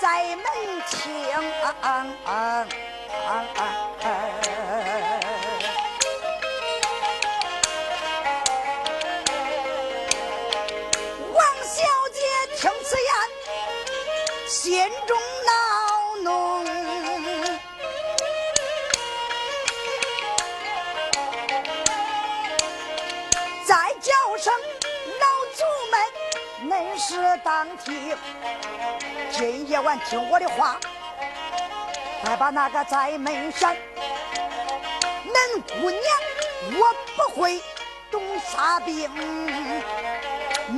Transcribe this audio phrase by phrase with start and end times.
[0.00, 0.44] 在门
[0.88, 1.10] 前。
[29.98, 30.78] 听我的话，
[32.24, 33.74] 再把那个在门上，
[35.26, 36.02] 恁姑娘
[36.78, 37.60] 我不会
[38.10, 39.10] 动杀兵，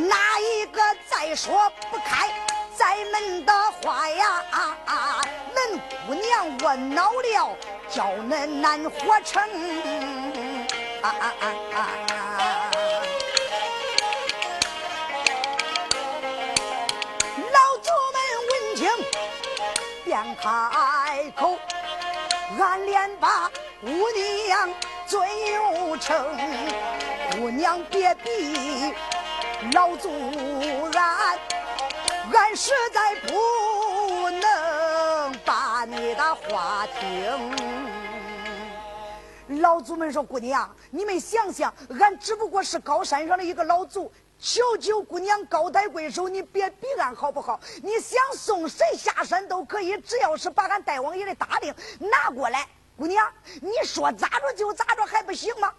[0.09, 2.29] 哪一个再说不开？
[2.75, 3.53] 在门的
[3.83, 5.21] 话呀，啊啊
[5.55, 7.57] 恁姑娘我恼了，
[7.91, 9.43] 叫恁难活成。
[11.03, 11.77] 啊啊啊啊
[20.43, 21.57] 开口，
[22.59, 23.49] 俺连把
[23.81, 24.69] 姑娘
[25.07, 26.37] 尊又成，
[27.31, 28.93] 姑娘别逼
[29.73, 30.11] 老祖
[30.95, 31.39] 俺。
[32.35, 37.53] 俺实在不能把你的话听。
[39.61, 44.11] 老祖们说：“姑娘，你们想想，俺只不过是高山上的一个老祖，
[44.43, 47.61] 求求姑娘高抬贵手，你别逼俺好不好？
[47.81, 52.67] 你想送谁下山都可以，只要是把俺大王爷的大令拿过来。
[52.97, 55.73] 姑娘，你说咋着就咋着，还不行吗？”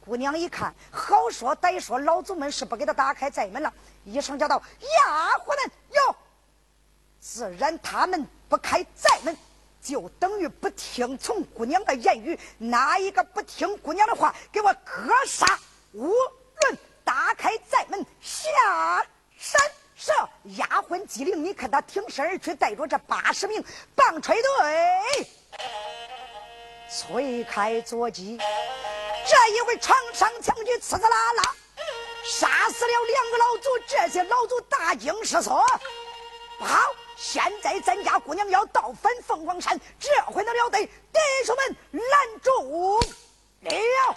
[0.00, 3.70] 姑娘一看，好说歹说，老祖们是不给他打开寨门了。
[4.04, 6.16] 一声叫道：“丫鬟们哟！”
[7.20, 9.36] 自然他们不开寨门，
[9.82, 12.38] 就等于不听从姑娘的言语。
[12.58, 15.58] 哪一个不听姑娘的话，给我格杀！
[15.92, 16.14] 无
[17.08, 18.50] 打开寨门下
[19.38, 19.58] 山
[19.96, 20.12] 射
[20.58, 23.64] 丫鬟机灵，你看他挺身而去，带着这八十名
[23.94, 25.26] 棒槌队，
[26.90, 28.36] 催开坐骑。
[29.26, 31.54] 这一回床上枪举，呲呲啦啦，
[32.24, 33.78] 杀死了两个老祖。
[33.88, 35.50] 这些老祖大惊失色。
[36.60, 40.84] 好，现在咱家姑娘要倒返凤凰山，这回能了得！
[40.84, 43.00] 弟兄们，拦住
[43.62, 44.14] 了。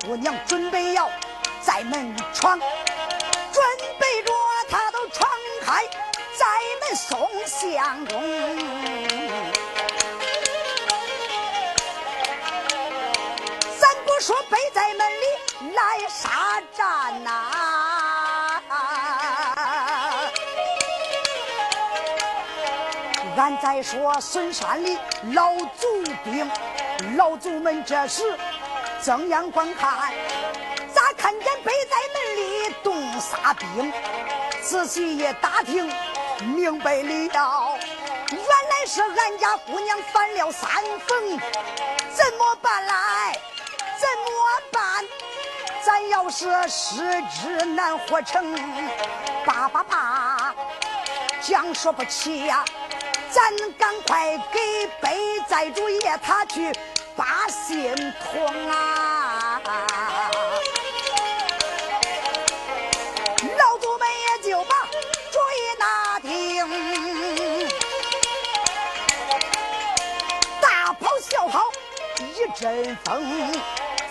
[0.00, 1.08] 姑娘准备要
[1.62, 3.64] 在门闯，准
[3.98, 4.32] 备着
[4.70, 5.28] 她都闯
[5.64, 5.84] 开，
[6.36, 6.46] 在
[6.80, 8.20] 门送相公。
[13.78, 15.24] 咱不说背在门里
[15.74, 17.30] 来杀战呐。
[23.36, 24.98] 俺再说孙山里
[25.32, 26.50] 老祖兵，
[27.16, 28.36] 老祖们这时
[29.02, 30.12] 睁眼观看，
[30.92, 33.92] 咋看见背在门里动杀兵？
[34.62, 35.90] 仔细一打听，
[36.40, 37.78] 明白了，
[38.30, 40.70] 原来是俺家姑娘犯了三
[41.06, 41.40] 逢，
[42.12, 43.32] 怎么办来？
[43.98, 44.30] 怎么
[44.70, 45.04] 办？
[45.82, 48.54] 咱要是失职难活成，
[49.46, 50.54] 爸爸爸，
[51.40, 52.64] 讲说不起呀。
[53.30, 56.72] 咱赶快给背寨主爷他去
[57.16, 59.60] 把信通啊！
[63.58, 64.74] 老祖们也就把
[65.32, 65.84] 主意拿
[66.20, 66.28] 定，
[70.60, 71.62] 大跑小跑
[72.18, 73.08] 一阵风。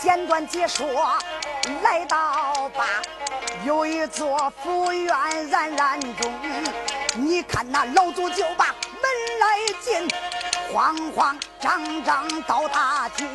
[0.02, 1.18] 简短解说，
[1.84, 2.86] 来到吧，
[3.66, 6.32] 有一座府院冉冉中。
[7.16, 9.04] 你看那老祖就把门
[9.40, 10.08] 来进。
[10.72, 13.28] 慌慌张张到大厅，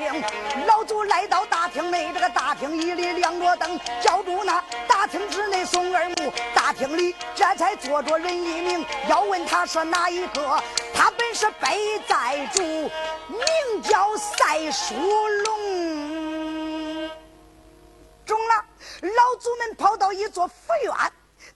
[0.67, 6.33] 老祖来到大厅内，这个大厅一里亮着灯，叫住那大厅之内送二目。
[6.55, 10.63] 大厅里这才坐着人一名，要问他是哪一个？
[10.95, 14.95] 他本是北寨主，名叫赛书
[15.45, 17.11] 龙。
[18.25, 18.65] 中了，
[19.03, 20.55] 老祖们跑到一座府
[20.85, 20.95] 院，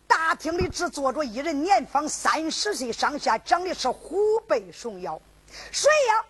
[0.09, 5.21] 大厅里只坐着一人，年方三十岁上下，长得是虎背熊腰。
[5.73, 6.25] 谁呀？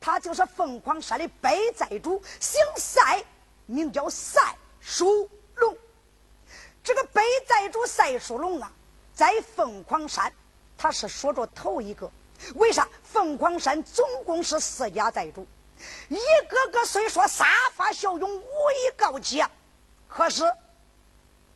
[0.00, 3.22] 他就是凤凰山的北寨主，姓赛，
[3.66, 5.76] 名叫赛书龙。
[6.82, 8.72] 这个北寨主赛书龙啊，
[9.14, 10.32] 在凤凰山，
[10.78, 12.10] 他是说着头一个。
[12.54, 12.88] 为啥？
[13.04, 15.46] 凤凰山总共是四家寨主，
[16.08, 16.16] 一
[16.48, 17.44] 个个虽说杀
[17.74, 19.50] 伐骁勇，武艺高强，
[20.08, 20.50] 可是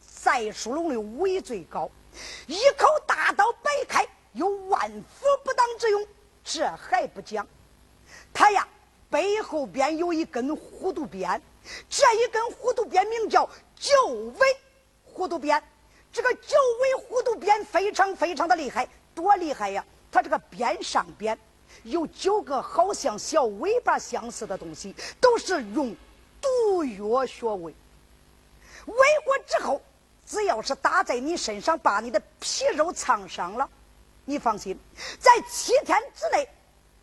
[0.03, 1.91] 赛书龙的武艺最高，
[2.47, 6.07] 一口大刀摆开，有万夫不当之勇。
[6.45, 7.47] 这还不讲，
[8.33, 8.69] 他呀
[9.11, 11.41] 背后边有一根弧度鞭，
[11.89, 14.47] 这一根弧度鞭名叫九尾
[15.13, 15.63] 弧度鞭。
[16.13, 19.85] 这个九尾弧度鞭非常非常的厉害，多厉害呀！
[20.13, 21.37] 它这个鞭上边
[21.83, 25.97] 有九个好像小尾巴相似的东西，都是用
[26.41, 27.75] 毒药穴位。
[28.87, 29.83] 喂过之后，
[30.25, 33.69] 只要是打在你身上，把你的皮肉烫伤了。
[34.25, 34.79] 你放心，
[35.19, 36.49] 在七天之内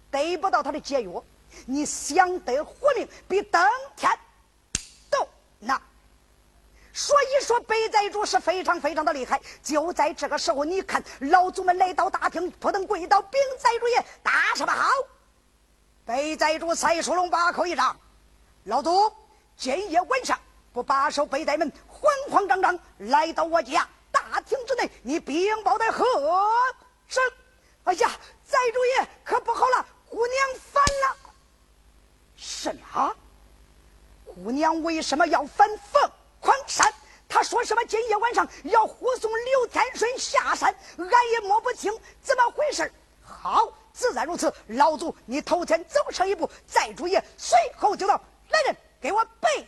[0.10, 1.24] 得不到他的解药，
[1.66, 3.66] 你想得活命比登
[3.96, 4.12] 天
[5.10, 5.28] 都
[5.60, 5.82] 难。
[6.94, 9.40] 所以说，北寨主是非常非常的厉害。
[9.64, 14.90] 就在这个时候，你看老祖们来到大厅，扑腾跪倒，禀寨主爷，大什么好？
[16.04, 17.96] 北寨主蔡书龙把口一张，
[18.66, 19.14] 老祖
[19.56, 20.38] 今夜晚上
[20.74, 26.04] 不把守北寨门，慌慌张张来到我家大厅之内，你禀报的何？
[27.12, 27.20] 是，
[27.84, 28.10] 哎呀，
[28.48, 30.38] 寨主爷可不好了，姑娘
[30.72, 31.18] 反了。
[32.38, 33.14] 什么？
[34.24, 36.10] 姑娘为什么要反凤
[36.40, 36.90] 凰山？
[37.28, 37.84] 他说什么？
[37.84, 42.90] 今夜晚上要护送刘天顺下山，俺也摸不清怎么回事。
[43.22, 44.54] 好，自然如此。
[44.68, 48.16] 老祖，你头前走上一步，寨主爷随后就到。
[48.52, 49.61] 来人，给我备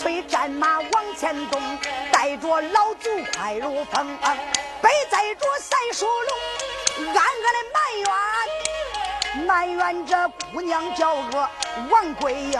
[0.00, 1.60] 催战马往前动，
[2.10, 4.16] 带着老祖快如风。
[4.80, 7.78] 背载着赛书龙，暗暗的埋
[9.36, 10.16] 怨，埋怨这
[10.54, 11.46] 姑娘叫个
[11.90, 12.58] 王桂英。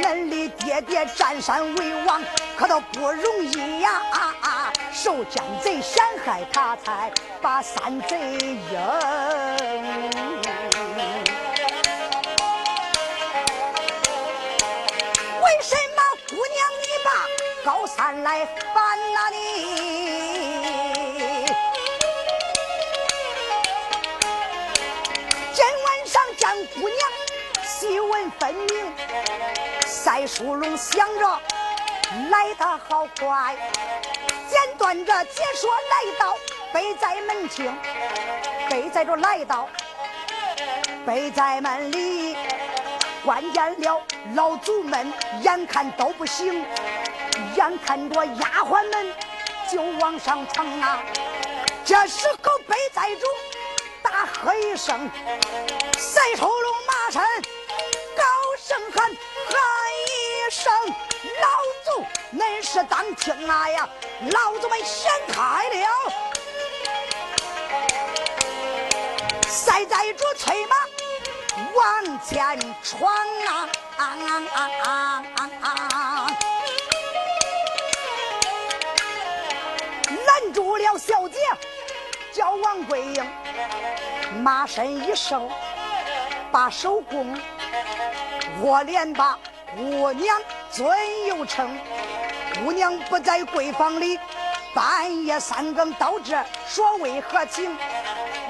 [0.00, 2.20] 恁的爹爹占山为王，
[2.56, 4.02] 可都不容易呀！
[4.10, 8.58] 啊啊受奸贼陷害，他才把三贼
[17.02, 17.10] 赢。
[17.64, 18.44] 高山来
[18.74, 19.36] 烦呐你，
[25.52, 26.98] 今晚上见姑娘
[27.64, 28.92] 细问分明。
[29.86, 31.40] 赛书龙想着
[32.30, 33.56] 来得好快，
[34.48, 36.36] 简短穿着解说来到
[36.72, 37.74] 北寨门厅，
[38.68, 39.68] 北寨着来到
[41.06, 42.36] 北寨门里，
[43.24, 44.02] 关见了
[44.34, 46.62] 老祖们，眼看都不行，
[47.56, 49.14] 眼看着丫鬟们
[49.70, 51.02] 就往上闯啊！
[51.84, 53.26] 这时候北寨主
[54.02, 55.10] 大喝一声
[55.98, 57.22] ：“赛出龙马身！”
[58.16, 58.22] 高
[58.58, 59.16] 声喊喊
[60.06, 60.72] 一声
[61.42, 61.48] ：“老
[61.84, 62.04] 祖，
[62.36, 63.88] 恁是当听啊呀！”
[64.30, 65.86] 老子们先开了，
[69.48, 70.76] 赛寨主催马
[71.74, 73.12] 往前闯
[73.48, 73.68] 啊！
[80.98, 81.38] 小姐，
[82.32, 83.26] 叫王桂英，
[84.42, 85.50] 马身一收，
[86.50, 87.38] 把手弓，
[88.60, 89.38] 我连把
[89.76, 90.96] 姑娘尊
[91.26, 91.78] 又称。
[92.64, 94.18] 姑娘不在闺房里，
[94.74, 97.76] 半夜三更到这，说为何情？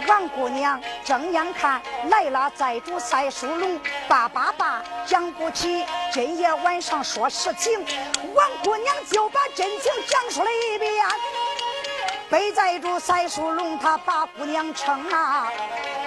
[0.08, 1.80] 王姑娘睁眼看
[2.10, 7.84] 来了寨主赛书龙，爸爸爸讲不起，今夜晚上说实情。
[8.34, 10.92] 王姑娘就把真情讲述了一遍。
[12.32, 15.52] 北寨主赛书龙，他把姑娘称啊，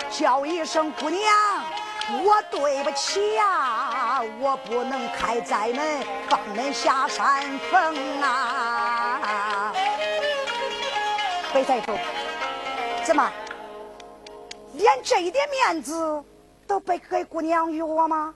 [0.10, 1.22] 叫一声姑娘。
[2.24, 9.72] 我对不起呀，我不能开寨门放恁下山峰啊！
[11.54, 11.96] 北寨主，
[13.04, 13.32] 怎么
[14.74, 16.24] 连这一点面子
[16.66, 18.34] 都不给姑娘与我吗？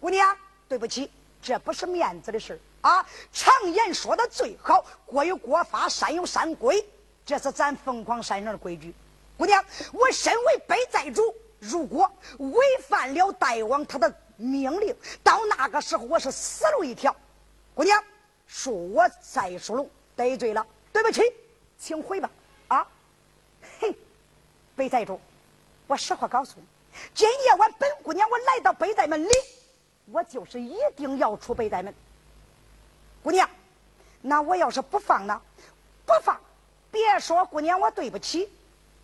[0.00, 0.36] 姑娘，
[0.68, 1.08] 对不起，
[1.40, 3.06] 这不是面子的事啊！
[3.32, 6.84] 常言说的最好，国有国法，山有山规，
[7.28, 8.94] 这是咱凤凰山上的规矩。
[9.36, 11.22] 姑娘，我身为北寨主。
[11.58, 12.58] 如果违
[12.88, 17.14] 反了大王他的命令，到那个时候我是死路一条。
[17.74, 18.02] 姑娘，
[18.50, 21.20] 恕我赛书龙得罪了，对不起，
[21.78, 22.30] 请回吧。
[22.68, 22.88] 啊，
[23.78, 23.94] 嘿，
[24.74, 25.20] 北寨主，
[25.86, 26.64] 我实话告诉你，
[27.12, 29.30] 今夜晚本姑娘我来到北寨门里，
[30.06, 31.92] 我就是一定要出北寨门。
[33.22, 33.46] 姑娘，
[34.22, 35.38] 那我要是不放呢？
[36.06, 36.40] 不放，
[36.90, 38.48] 别说姑娘我对不起，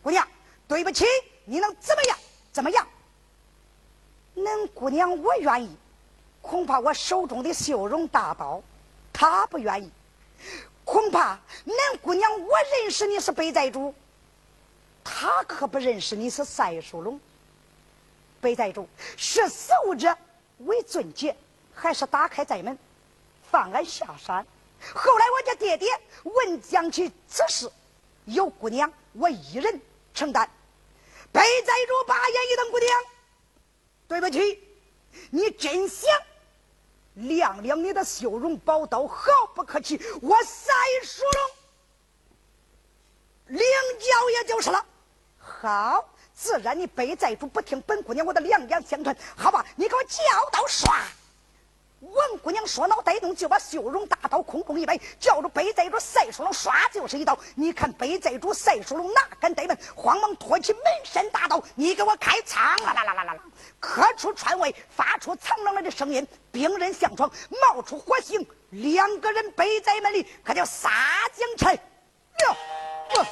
[0.03, 0.27] 姑娘
[0.67, 1.05] 对不起，
[1.45, 2.19] 你能怎么样？
[2.53, 2.87] 怎么样？
[4.37, 5.77] 恁姑娘我愿意，
[6.41, 8.63] 恐怕我手中的绣绒大刀，
[9.13, 9.91] 她不愿意。
[10.85, 13.95] 恐怕恁姑娘我认识你是北寨主，
[15.03, 17.21] 她可不认识你是赛书龙。
[18.41, 20.17] 北寨主是守者
[20.59, 21.35] 为尊节，
[21.75, 22.79] 还是打开寨门
[23.51, 24.47] 放俺下山？
[24.93, 25.89] 后来我家爹爹
[26.25, 27.71] 问讲起此事，
[28.25, 29.81] 有姑娘我一人
[30.13, 30.51] 承担。
[31.33, 32.91] 北寨主把眼一等，姑娘，
[34.09, 34.63] 对不起，
[35.31, 36.11] 你真想
[37.15, 40.73] 亮亮你的修容宝刀，毫不客气，我赛
[41.03, 41.51] 叔龙，
[43.59, 43.67] 领
[43.99, 44.85] 教也就是了。
[45.39, 50.19] 好，自然你北寨主不听本姑娘我的两言相传，好吧，你给我叫
[50.53, 51.03] 到刷。
[52.13, 57.39] 王姑娘说：“脑袋动，就把绣绒大刀空中一摆，叫着北寨主赛书龙，唰就是一刀。
[57.55, 62.77] 你看北寨主赛书龙哪敢怠慢，慌忙托起门神大刀，你给我开仓！
[62.85, 63.41] 啦啦啦啦啦啦，
[63.81, 67.31] 磕出川外，发出苍狼来的声音，兵刃相撞，
[67.63, 70.91] 冒出火星，两个人北寨门里可叫杀
[71.33, 72.57] 将臣了。
[73.11, 73.25] 不。”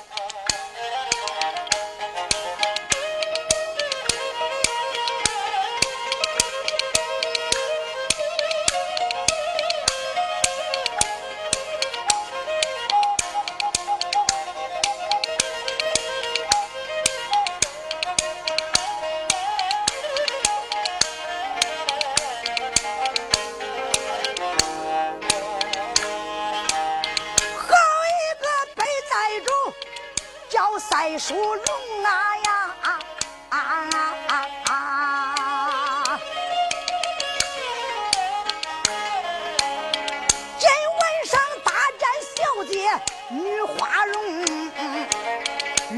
[43.33, 44.23] 女花容，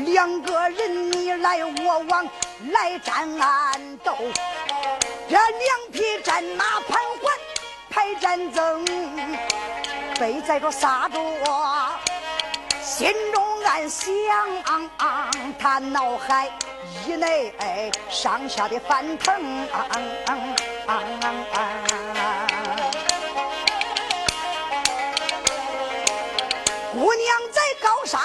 [0.04, 2.24] 两个人你来我往
[2.70, 4.16] 来战暗斗，
[5.28, 7.32] 这两匹战马盘桓
[7.90, 8.84] 排战争，
[10.20, 11.18] 背在着杀着。
[12.80, 14.08] 心中暗想，
[15.58, 16.48] 他脑海
[17.04, 17.52] 以内
[18.08, 19.34] 上下的翻腾。
[28.04, 28.20] 山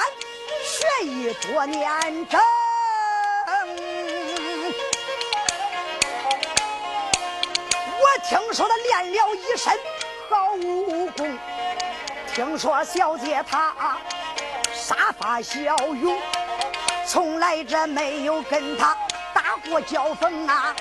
[0.65, 1.89] 学艺多年
[2.27, 2.37] 整，
[7.97, 9.71] 我听说他练了一身
[10.29, 11.39] 好武功，
[12.35, 13.97] 听说小姐她。
[14.73, 16.19] 杀伐骁勇，
[17.07, 18.97] 从来这没有跟他
[19.33, 20.75] 打过交锋啊！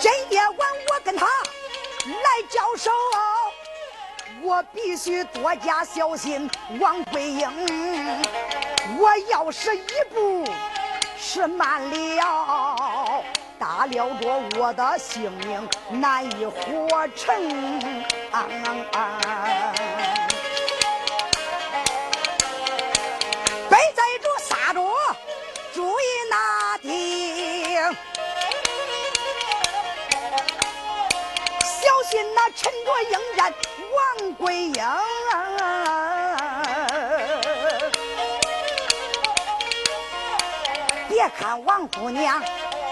[0.00, 3.35] 今夜晚我跟他来交手啊，
[4.46, 6.48] 我必须多加小心。
[6.78, 7.50] 王桂英，
[8.96, 9.82] 我要是一
[10.14, 10.44] 步
[11.18, 13.24] 是慢了，
[13.58, 17.34] 大了着我的性命难以活成。
[32.34, 33.52] 那趁着应战
[33.96, 34.74] 王桂英，
[41.08, 42.42] 别看王姑娘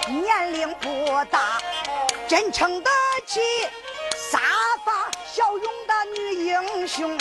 [0.09, 1.59] 年龄不大，
[2.27, 2.91] 真称得
[3.27, 3.41] 起
[4.31, 4.39] 杀
[4.85, 7.19] 伐骁勇的女英雄。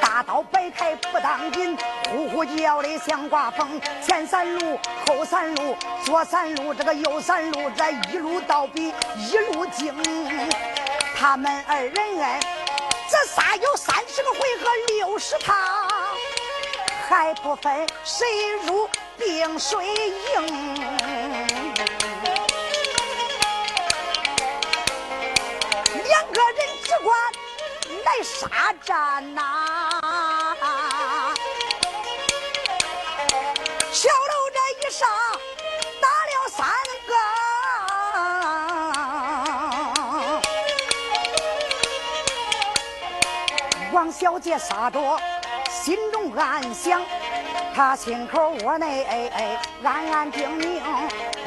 [0.00, 1.76] 大刀摆开不当紧，
[2.10, 3.80] 呼呼叫的像刮风。
[4.00, 9.92] 前三路后三路，左三路这个右三路，这一路倒比一路精。
[11.18, 11.92] 他们二人
[13.08, 15.54] 这仨有三十个回合，六十趟，
[17.08, 18.26] 还不分谁
[18.66, 20.74] 入兵谁赢。
[26.04, 27.16] 两个人只管
[28.04, 29.85] 来杀战呐，
[44.26, 44.98] 小姐杀着，
[45.70, 47.00] 心中暗想，
[47.72, 49.04] 他心口窝内
[49.84, 50.82] 暗暗定明，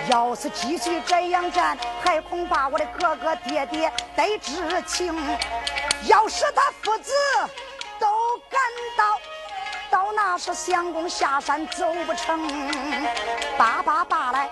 [0.07, 5.13] 要是继续这样战，还恐怕我的哥哥爹爹得知情。
[6.05, 7.11] 要是他父子
[7.99, 8.07] 都
[8.49, 8.61] 赶
[8.97, 9.19] 到，
[9.91, 12.47] 到那时相公下山走不成。
[13.57, 14.49] 爸爸爸来，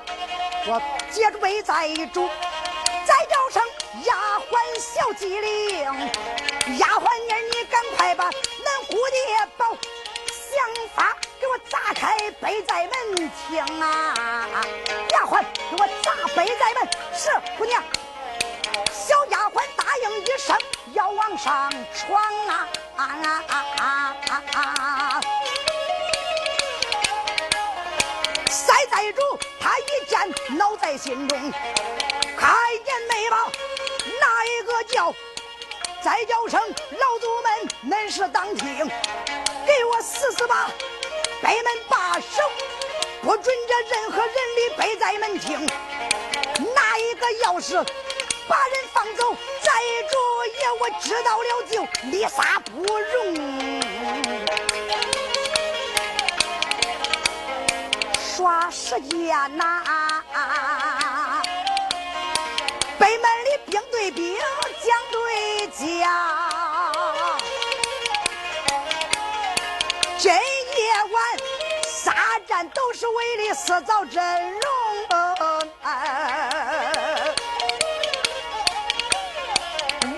[0.65, 2.46] 我接着背在主，再叫声
[4.07, 5.83] 丫鬟小机灵，
[6.79, 9.65] 丫鬟妮你赶快把恁姑爹宝
[10.29, 14.13] 想法给我砸开背在门厅啊！
[15.11, 17.83] 丫鬟给我砸背在门，是姑娘。
[18.93, 20.57] 小丫鬟答应一声，
[20.93, 23.43] 要往上闯啊啊啊
[23.77, 25.21] 啊啊啊！
[28.49, 29.21] 赛寨主
[29.59, 31.53] 他一见恼在心中，
[32.37, 32.47] 开
[32.85, 33.51] 眼没吧？
[34.21, 35.13] 哪一个叫？
[36.03, 38.87] 再叫声老祖们，恁是当听，
[39.65, 40.69] 给我死死把
[41.41, 42.41] 北门把守，
[43.23, 45.65] 不准这任何人里背在门厅。
[46.73, 47.83] 哪一个要是
[48.47, 49.71] 把人放走，寨
[50.09, 50.15] 主
[50.59, 53.35] 爷我知道了就立杀不容。
[58.35, 59.83] 耍时间呐，
[65.79, 66.09] 对将，
[70.17, 70.37] 这夜
[71.11, 71.23] 晚
[71.87, 74.59] 杀战都是为了四造阵容。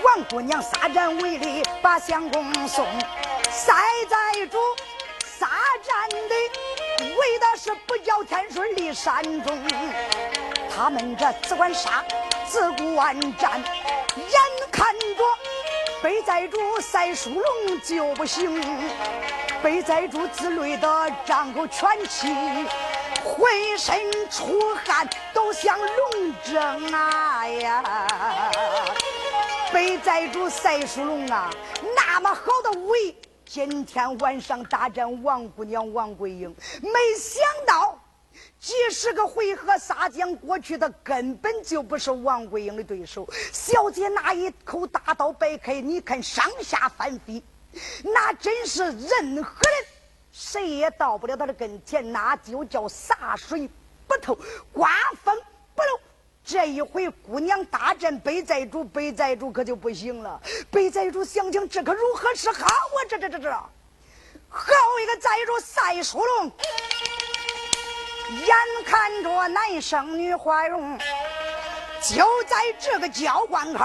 [0.02, 2.86] 王姑娘杀战为了把相公送，
[3.50, 3.74] 赛
[4.08, 4.58] 寨主
[5.38, 5.46] 杀
[5.82, 6.34] 战的
[7.02, 9.62] 为的是不叫天顺离山中。
[10.74, 12.02] 他们这只管杀，
[12.50, 12.60] 只
[12.94, 13.62] 管战。
[14.16, 14.32] 眼
[14.72, 15.24] 看着
[16.02, 18.58] 北寨主赛书龙就不行，
[19.62, 22.34] 北寨主之类的张口全气，
[23.22, 28.50] 浑身出汗都像龙争啊呀！
[29.70, 31.50] 北寨主赛书龙啊，
[31.94, 36.48] 那么好的武艺，今天晚上大战王姑娘王桂英，
[36.80, 37.98] 没想到。
[38.60, 43.26] 几十个回合杀将过去，他根本就不是王桂英的对手。
[43.52, 47.42] 小姐那一口大刀摆开，你看上下翻飞，
[48.02, 49.86] 那真是任何人
[50.30, 53.66] 谁也到不了他的跟前，那就叫洒水
[54.06, 54.38] 不透，
[54.72, 54.90] 刮
[55.24, 55.34] 风
[55.74, 56.00] 不漏。
[56.44, 60.38] 这一回姑娘大战北寨主，北寨主可就不行了。
[60.70, 62.66] 北寨主想想，这可如何是好？
[62.94, 66.52] 我这这这这，好一个寨主赛书龙！
[68.30, 70.98] 眼看着男生女花容，
[72.00, 73.84] 就在这个交关口，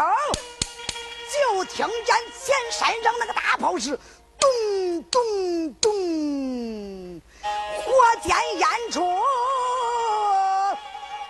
[1.34, 4.00] 就听见前山上那个大炮是
[4.38, 9.02] 咚咚咚，火箭烟出，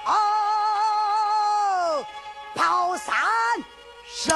[0.06, 2.06] 哦，
[2.54, 3.15] 炮三
[4.06, 4.36] 声。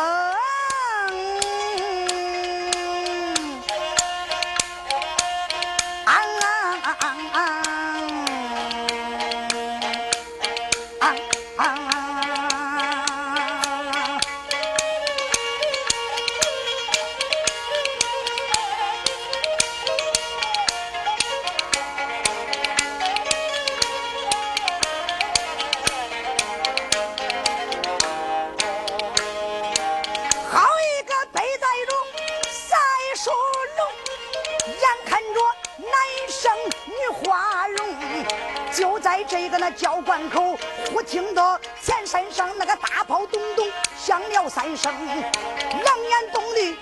[39.29, 40.57] 这个那教官口，
[40.91, 46.75] 忽听得前山上那个大炮咚咚响了三声，狼烟洞里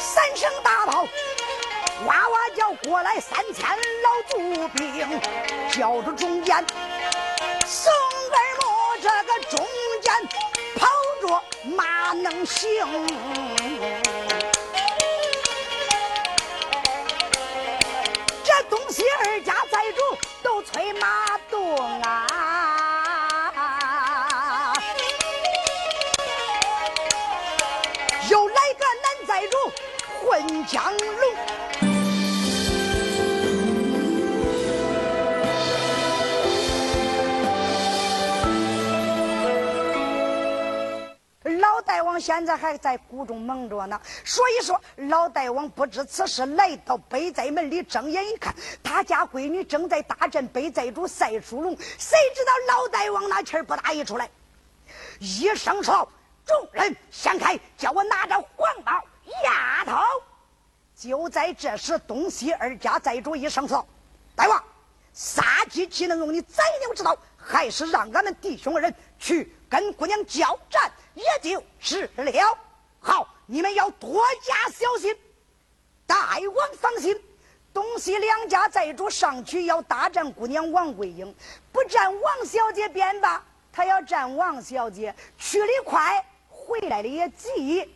[0.00, 1.06] 三声大炮，
[2.06, 3.68] 哇哇叫过来三千
[4.02, 5.20] 老祖兵，
[5.70, 6.64] 叫着中间
[7.66, 9.66] 宋二木这个中
[10.00, 10.14] 间
[10.76, 10.88] 跑
[11.20, 11.42] 着
[11.76, 13.06] 马能行？
[18.42, 21.24] 这东西二家寨主都催马。
[22.02, 22.34] 啊！
[28.30, 29.56] 又来个男寨主
[30.20, 31.34] 混江龙，
[42.14, 44.00] 王现在还在谷中蒙着呢。
[44.24, 51.76] 所以说，老大王不知此事，来到北寨门里，睁眼一看，他家闺女正在大战北寨主赛书龙。
[51.76, 54.30] 谁知道老大王那气儿不打一出来，
[55.18, 56.08] 一声说
[56.46, 58.92] ：“众人掀开，叫我拿着黄毛
[59.42, 59.98] 丫头。”
[60.96, 63.84] 就在这时，东西二家寨主一声说
[64.36, 64.62] ：“大王，
[65.12, 67.16] 杀鸡岂能用你宰牛之刀？
[67.36, 72.58] 还是让俺们弟兄二人去跟姑娘交战，也就是了。”
[73.00, 73.28] 好。
[73.46, 75.14] 你们要多加小心，
[76.06, 77.14] 大王放心，
[77.74, 81.34] 东西两家寨主上去要大战姑娘王桂英，
[81.70, 87.86] 不战王小姐便罢，他要战王小姐，去的快，回来的也急，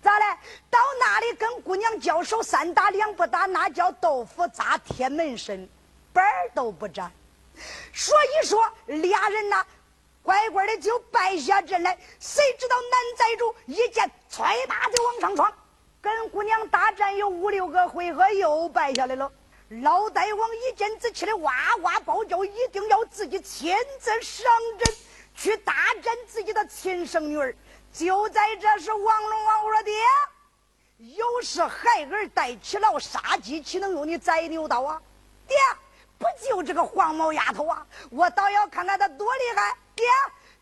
[0.00, 0.24] 咋嘞？
[0.70, 5.68] 到那里跟姑娘交手，三打两不打，那叫豆腐渣天门神，
[6.12, 7.10] 本儿都不沾。
[7.92, 9.66] 所以说，俩人呐。
[10.22, 15.52] 乖乖的就败下阵来，谁知道南寨主一见催马就往上闯，
[16.00, 19.30] 跟姑娘大战有五六个回合又败下来了。
[19.82, 24.44] 老大王一见子气的哇哇暴叫，一定要自己亲自上
[24.78, 24.94] 阵
[25.34, 27.54] 去大战自己的亲生女儿。
[27.92, 29.94] 就在这时，王龙王我说爹，
[31.16, 35.02] 有时孩儿带起牢，杀鸡岂能用你宰牛刀啊？
[35.48, 35.56] 爹，
[36.18, 37.84] 不就这个黄毛丫头啊？
[38.10, 39.76] 我倒要看看她多厉害。
[39.94, 40.06] 爹，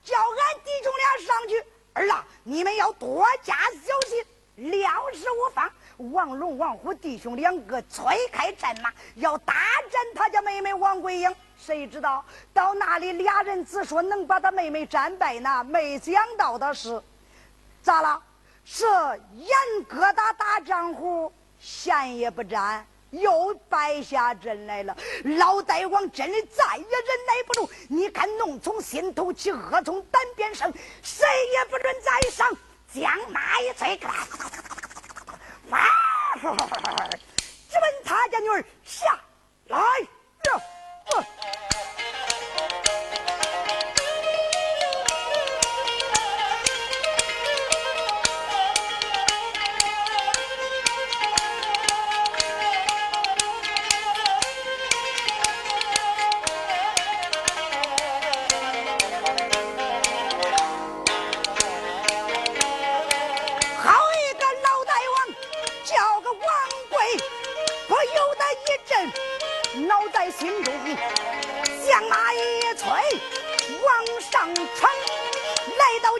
[0.03, 1.65] 叫俺弟兄俩上去。
[1.93, 5.71] 儿啊，你们要多加小心，料事无妨。
[6.13, 9.55] 王龙、王虎弟兄两个催开战马，要大
[9.91, 11.37] 战他家妹妹王桂英。
[11.59, 15.63] 谁知道到那里，俩人只说能把他妹妹战败呢？
[15.65, 17.03] 没想到的是，
[17.83, 18.23] 咋了？
[18.65, 19.49] 是眼
[19.89, 22.87] 疙瘩打丈夫，线也不沾。
[23.11, 27.71] 又败下阵来了，老大王真的再也忍耐不住。
[27.89, 32.57] 你看，怒从心头起，恶从胆边生，谁也不准再上。
[32.93, 34.01] 将马一催，
[35.69, 35.79] 哇！
[37.69, 39.17] 直奔他家女儿下
[39.67, 39.87] 来了。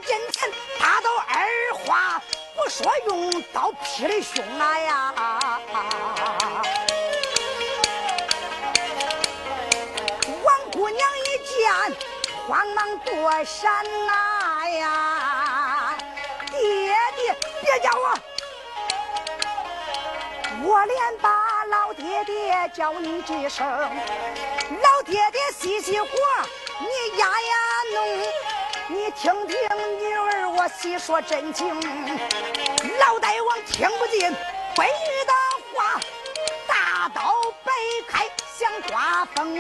[0.01, 2.23] 来到近前，他都二话
[2.55, 5.15] 不说，用刀劈的凶啊呀！
[10.43, 11.71] 王姑娘一见，
[12.49, 15.99] 慌忙躲闪呐呀！
[16.51, 18.19] 爹爹，别叫我，
[20.63, 21.51] 我连把。
[21.71, 26.09] 老爹爹叫你几声，老爹爹细细活，
[26.81, 27.35] 你压压
[27.95, 28.03] 弄，
[28.93, 29.57] 你听听
[30.01, 31.65] 女儿我细说真情。
[32.99, 34.21] 老大王听不进
[34.75, 35.33] 闺女的
[35.73, 36.01] 话，
[36.67, 37.73] 大刀摆
[38.09, 38.25] 开
[38.59, 39.57] 想刮风，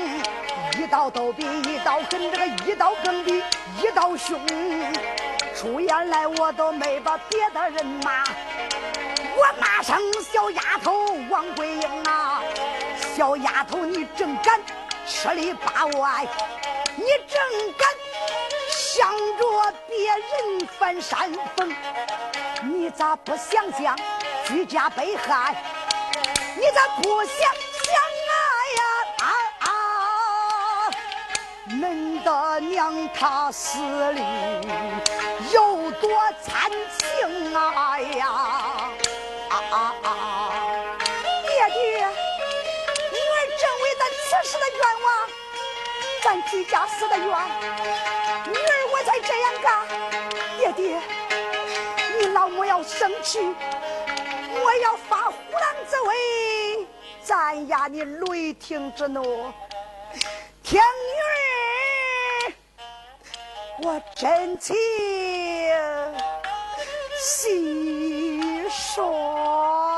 [0.76, 3.40] 一刀都比一刀狠，这个一刀更比
[3.80, 4.36] 一刀凶。
[5.54, 8.24] 出言来我都没把别的人骂。
[9.36, 12.42] 我骂声小丫头王桂英啊，
[13.14, 14.60] 小丫头，你正敢
[15.06, 16.26] 吃里扒外，
[16.96, 17.88] 你正敢
[18.92, 21.72] 想着别人翻山峰，
[22.64, 23.96] 你咋不想想
[24.46, 25.54] 居家被害？
[26.56, 27.36] 你咋不想
[27.84, 27.94] 想
[28.26, 28.34] 啊
[28.76, 28.82] 呀
[29.20, 29.24] 啊
[29.60, 29.70] 啊！
[31.68, 33.78] 恁的娘她死
[34.12, 34.20] 里
[35.52, 36.10] 有多
[36.42, 39.99] 惨情啊呀啊啊啊！
[46.22, 49.88] 咱居家死的冤，女儿我才这样干。
[50.58, 51.00] 爹爹，
[52.18, 56.86] 你老母要生气，我要发虎狼之威，
[57.24, 59.22] 斩压你雷霆之怒。
[60.62, 61.16] 听女
[62.46, 62.52] 儿，
[63.82, 64.76] 我真情
[67.18, 69.89] 细说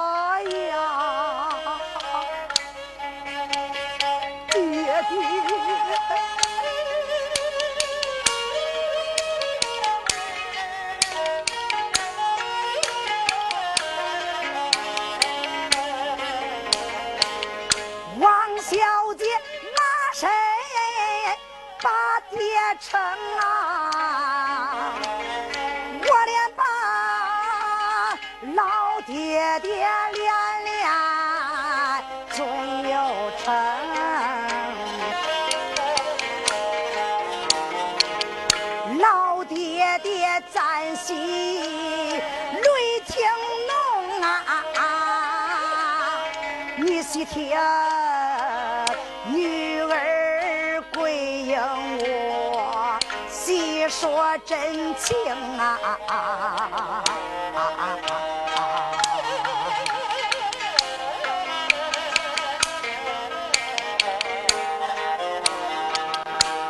[54.45, 55.17] 真情
[55.59, 55.79] 啊。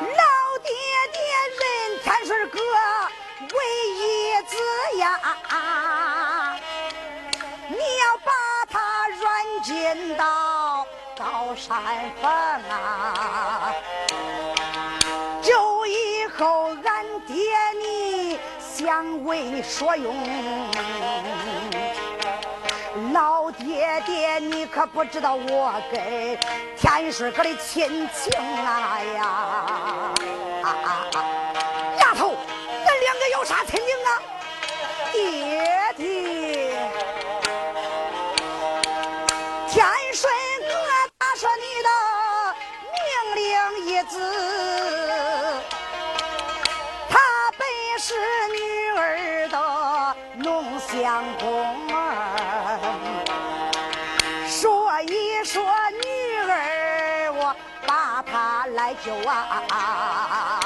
[0.03, 0.23] 老
[0.63, 0.71] 爹
[1.13, 1.19] 爹
[1.59, 1.63] 认
[2.03, 2.59] 天顺哥
[3.41, 3.57] 为
[3.97, 4.01] 义
[4.47, 4.53] 子
[4.99, 5.05] 呀，
[7.69, 8.31] 你要把
[8.71, 9.23] 他软
[9.63, 11.73] 禁到高山
[12.21, 12.31] 峰
[12.71, 13.02] 啊！
[18.92, 20.14] 想为你所用。
[23.14, 26.38] 老爹爹，你可不知道我跟
[26.76, 29.24] 天顺哥的亲情啊呀！
[30.62, 31.09] 啊！
[32.00, 32.35] 丫头，
[32.85, 34.20] 咱两个有啥亲情啊？
[35.11, 35.82] 爹，
[59.33, 60.61] 啊。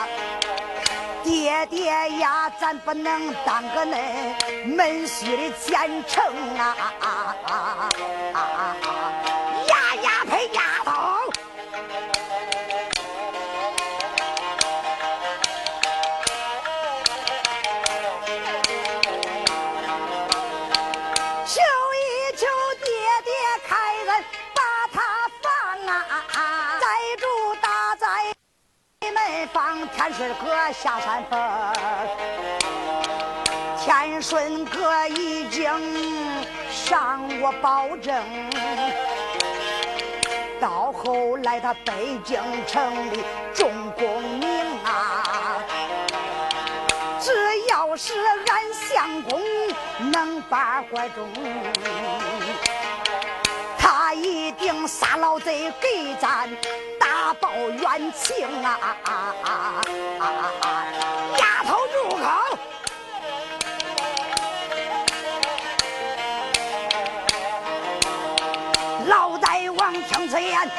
[1.23, 1.87] 爹爹
[2.19, 3.97] 呀，咱不能当个那
[4.65, 6.23] 门婿的奸臣
[6.57, 6.77] 啊！
[9.69, 10.63] 呀呀呸，呀
[30.07, 31.37] 放天顺哥下山峰，
[33.77, 35.69] 天顺哥已经
[36.71, 38.15] 向我保证，
[40.61, 45.59] 到后来他北京城里重功名啊。
[47.19, 47.33] 只
[47.71, 48.15] 要是
[48.47, 49.43] 俺相公
[50.13, 51.29] 能把关中，
[54.23, 56.49] 一定杀老贼给咱
[56.99, 58.79] 大报冤情啊！
[61.39, 62.25] 丫头住口！
[69.07, 70.71] 老大王听此言，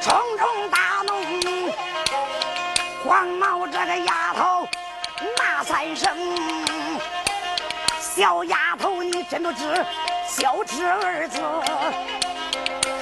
[0.00, 1.12] 重重大怒，
[3.04, 4.68] 黄毛这个丫头。
[5.38, 6.14] 骂三声，
[7.98, 9.84] 小丫头，你真不知
[10.28, 11.40] 羞耻二字，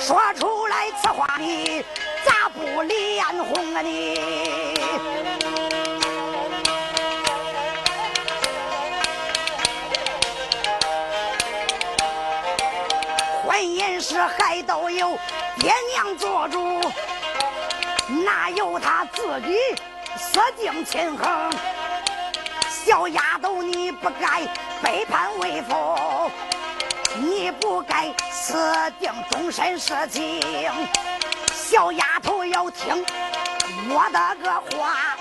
[0.06, 1.82] 说出来此话你
[2.26, 4.20] 咋不脸红啊你？
[13.46, 15.18] 婚姻时还都有
[15.58, 16.82] 爹娘做主，
[18.26, 19.58] 哪有他自己
[20.18, 21.50] 私定亲恒？
[22.68, 24.42] 小丫头，你不该
[24.82, 26.30] 背叛为父，
[27.16, 30.40] 你不该私定终身事情。
[31.52, 33.04] 小丫头要听
[33.88, 35.16] 我的个话，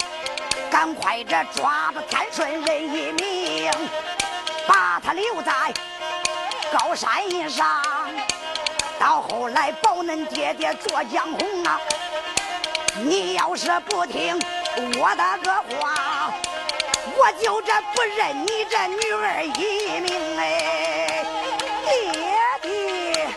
[0.69, 3.71] 赶快这抓住天顺人一命，
[4.67, 5.51] 把他留在
[6.71, 7.09] 高山
[7.49, 7.65] 上。
[8.99, 11.79] 到后来保恁爹爹做江红啊！
[12.95, 14.39] 你要是不听
[14.97, 16.31] 我的个话，
[17.17, 20.82] 我就这不认你这女儿一命哎！
[21.93, 22.01] 爹
[22.61, 23.27] 爹，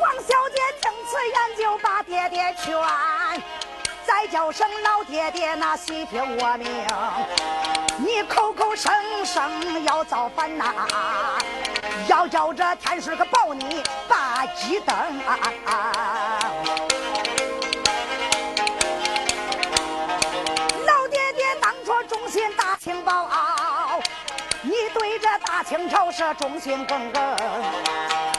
[0.00, 2.74] 王小姐听此言就把爹爹劝，
[4.04, 6.66] 再叫声老爹爹那细听我命，
[7.98, 8.92] 你口口声
[9.24, 10.64] 声要造反呐！
[12.08, 14.96] 要叫这天师可保你把鸡灯。
[15.66, 16.52] 啊
[25.72, 27.22] 清朝是忠心耿耿。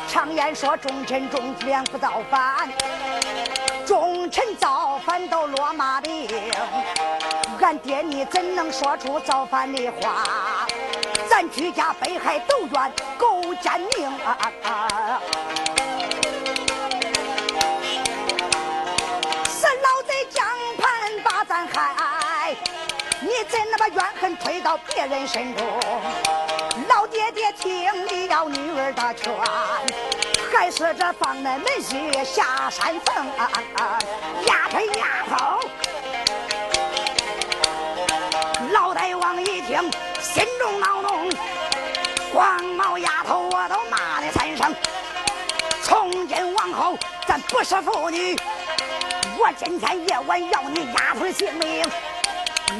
[0.07, 2.69] 常言说忠臣忠廉不造反，
[3.87, 6.29] 忠臣造反都落马兵。
[7.59, 10.67] 俺爹你怎能说出造反的话？
[11.27, 14.11] 咱居家北海都怨狗奸佞
[14.63, 15.19] 啊！
[19.47, 20.45] 是老贼江
[20.77, 20.87] 盘
[21.23, 22.55] 把咱害，
[23.21, 25.65] 你怎能把怨恨推到别人身中？
[27.13, 29.31] 爹爹听了女儿的劝，
[30.51, 33.25] 还是这放恁门婿下山坟。
[34.47, 35.59] 丫头丫头，
[38.71, 39.79] 老大王一听，
[40.19, 41.29] 心中恼怒。
[42.33, 44.75] 黄毛丫头，我都骂你三声。
[45.83, 46.97] 从今往后，
[47.27, 48.35] 咱不是父女。
[49.37, 51.87] 我今天夜晚要你丫头性命。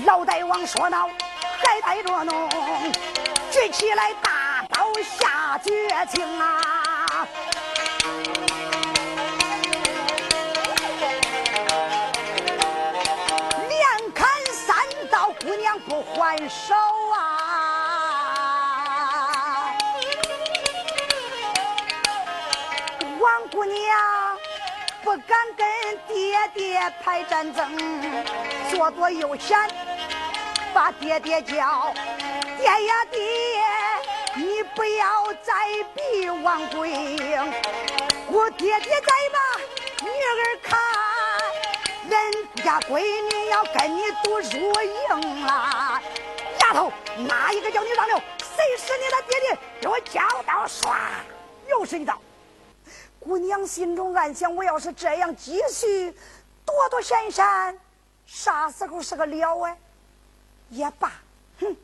[0.06, 1.08] 老大王说道，
[1.64, 2.50] 还带着怒，
[3.54, 5.70] 举起来大刀下绝
[6.12, 7.28] 情啊！
[13.70, 14.76] 连砍三
[15.12, 16.74] 刀，姑娘不还手
[17.16, 17.20] 啊！
[23.20, 24.36] 王姑娘
[25.04, 25.68] 不敢跟
[26.08, 27.78] 爹爹排战争，
[28.72, 29.70] 左躲右闪，
[30.84, 31.94] 把爹爹叫
[32.58, 33.22] 爹呀爹，
[34.36, 35.54] 你不要再
[35.96, 37.54] 逼王桂英，
[38.28, 39.62] 我爹爹在把
[40.06, 40.78] 女儿看，
[42.10, 46.02] 人家闺女要跟你赌输赢了，
[46.60, 46.92] 丫头，
[47.30, 48.18] 哪一个叫你让流？
[48.40, 49.58] 谁是你的爹爹？
[49.80, 50.98] 给我叫到，唰，
[51.70, 52.20] 又是一刀。
[53.22, 56.14] 姑娘心中暗想：我要是这样继续
[56.66, 57.80] 躲躲闪闪，
[58.26, 59.78] 啥时候是个了哎？
[60.74, 61.12] 也罢，
[61.60, 61.76] 哼，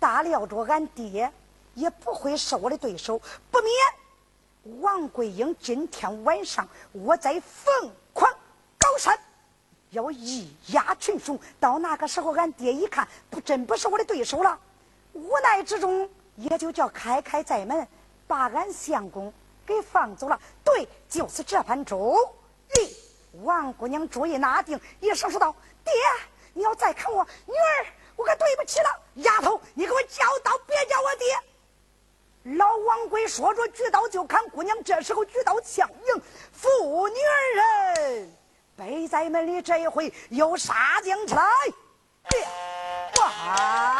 [0.00, 1.30] 大料着俺爹
[1.74, 8.30] 也不会是我的对手，不免王桂英今天晚上我在凤凰
[8.78, 9.18] 高山
[9.90, 14.58] 要一压群雄，到那个时候俺爹一看，不真不是我的对手了，
[15.12, 17.86] 无奈之中也就叫开开寨门，
[18.26, 19.32] 把俺相公。
[19.66, 22.16] 给放走了，对，就是这番主
[22.74, 22.96] 意。
[23.42, 25.92] 王姑娘主意拿定，一声说道：“爹，
[26.54, 27.86] 你要再看我女儿，
[28.18, 29.02] 我可对不起了。
[29.14, 31.26] 丫头，你给我叫刀，别叫我爹。”
[32.56, 38.36] 老王贵说着举刀就砍，姑娘这时候举刀相迎，妇女二人
[38.76, 41.42] 北在门里，这一回又杀将起来，
[43.18, 43.98] 哇！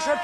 [0.00, 0.16] 天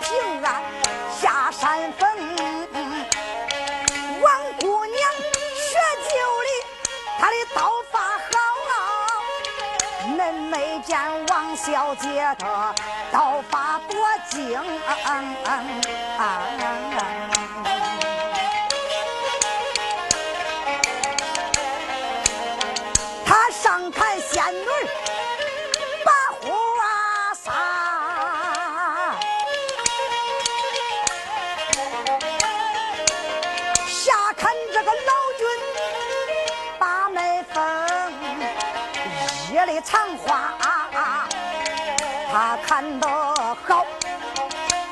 [42.67, 43.87] 看得好。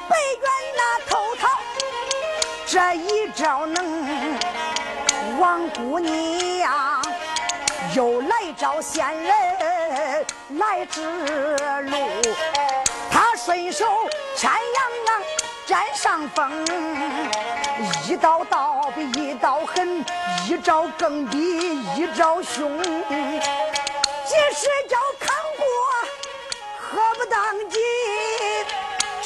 [0.08, 1.48] 北院那头头，
[2.66, 4.38] 这一招能，
[5.40, 7.02] 王姑娘
[7.94, 11.02] 又来找仙人来指
[11.90, 11.98] 路。
[13.10, 13.84] 他顺手
[14.36, 15.22] 牵羊
[15.66, 16.64] 占上风，
[18.06, 20.04] 一刀刀比一刀狠，
[20.46, 21.38] 一招更比
[21.96, 22.80] 一招凶。
[22.82, 25.33] 几十招扛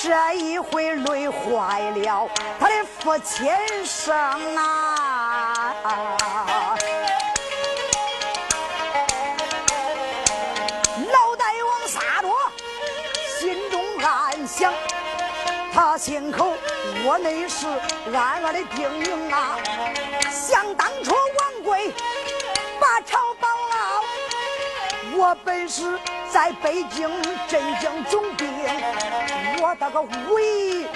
[0.09, 2.27] 这一回累坏了
[2.59, 3.53] 他的父亲
[3.85, 4.17] 生
[4.57, 5.75] 啊！
[11.13, 12.35] 老大王撒着，
[13.39, 14.73] 心中暗想：
[15.75, 16.55] 他心口
[17.05, 17.67] 我内是
[18.17, 19.59] 暗暗的叮咛啊！
[20.33, 21.93] 想当初王贵
[22.81, 24.03] 把朝报了，
[25.19, 25.99] 我本是
[26.33, 27.11] 在北京
[27.47, 28.49] 镇江总兵。
[29.61, 30.87] 我的个武艺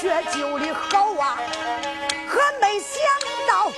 [0.00, 1.36] 学究的好啊，
[2.28, 3.02] 可没想
[3.48, 3.72] 到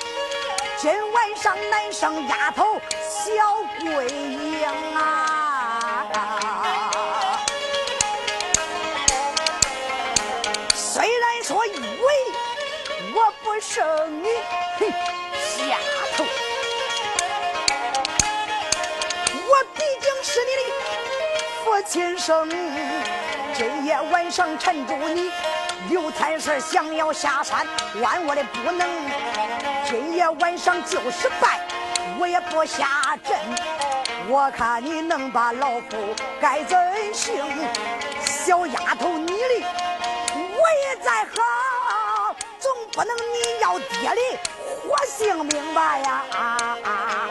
[0.77, 3.33] 今晚上难上丫头小
[3.81, 6.07] 桂英啊！
[10.75, 12.07] 虽然说以为
[13.15, 14.29] 我不胜你，
[14.81, 14.87] 哼，
[15.71, 15.79] 丫
[16.15, 16.25] 头，
[19.49, 20.63] 我毕竟是你的
[21.65, 23.22] 父亲生。
[23.55, 25.31] 今夜晚上趁住你
[25.91, 27.67] 刘天师想要下山，
[28.01, 28.89] 万我的不能。
[29.85, 31.61] 今夜晚上就是败，
[32.19, 33.37] 我也不下阵。
[34.29, 36.79] 我看你能把老夫该怎
[37.13, 37.45] 行？
[38.21, 39.67] 小丫头，你的
[40.35, 44.39] 我也在好，总不能你要爹的
[44.81, 46.23] 活性命吧呀！
[46.33, 47.29] 啊啊！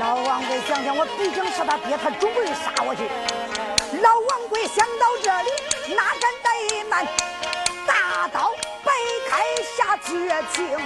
[0.00, 3.08] 老王贵想想，我毕竟是他爹，他准备杀我去。
[4.00, 7.06] 老王贵想到这里，哪敢怠慢？
[7.86, 8.50] 大刀
[8.84, 8.92] 摆
[9.28, 9.42] 开
[9.76, 10.78] 下绝情。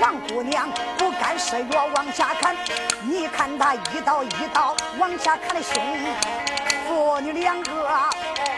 [0.00, 0.68] 王姑娘
[0.98, 2.56] 不甘示弱往下看，
[3.02, 5.74] 你看他一刀一刀往下砍的凶。
[6.88, 7.70] 父女两个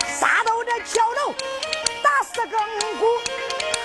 [0.07, 1.35] 杀到这桥楼，
[2.03, 2.59] 打死更
[2.99, 3.07] 鼓，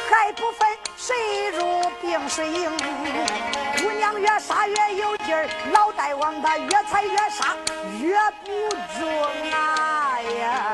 [0.10, 2.72] 还不分谁入病谁赢。
[3.78, 7.56] 姑娘越杀越有劲儿，老大王他越踩越杀，
[8.00, 8.70] 越不
[9.00, 9.89] 中啊
[10.40, 10.74] 呀！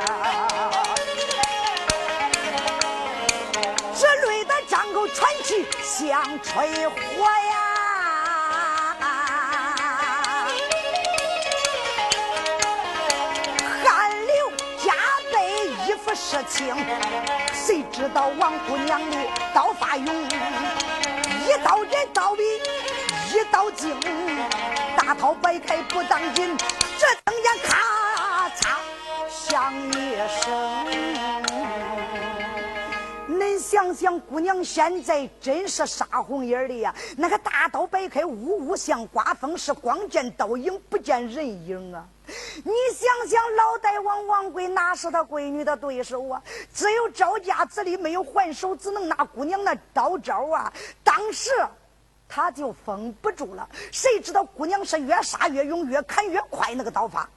[3.98, 7.56] 这累的张口喘气像吹火呀，
[13.84, 14.94] 汗流浃
[15.32, 15.36] 背，
[15.86, 16.76] 衣服湿青。
[17.54, 19.18] 谁知道王姑娘的
[19.54, 22.44] 刀法勇，一刀人刀比。
[23.34, 24.00] 一刀精，
[24.96, 26.56] 大刀摆开不当紧，
[26.98, 27.95] 这瞪眼咔嚓
[29.56, 30.86] 响一声。
[33.30, 36.94] 恁想想，姑娘现在真是杀红眼的呀！
[37.16, 42.06] 那个大刀摆开，呜呜像刮风，是光见刀影不见人影啊！
[42.26, 46.44] 你想想，老大王王贵哪是他闺女的对手啊？
[46.74, 50.74] 只有招架之力，没有还手，只能拿姑娘那刀招啊！
[51.02, 51.50] 当时。
[52.28, 53.70] 他就封不住了。
[53.92, 57.30] 谁知道姑娘是越杀越勇，越砍越快那个刀法。